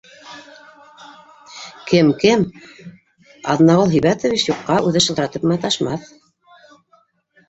[1.91, 2.41] Кем-кем,
[3.55, 6.09] Аҙнағол Һибәтович юҡҡа үҙе шылтыратып маташмаҫ